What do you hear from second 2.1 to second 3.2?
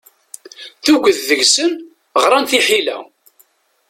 ɣṛan tiḥila.